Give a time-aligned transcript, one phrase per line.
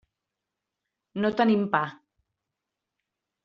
[1.25, 1.85] No tenim pa.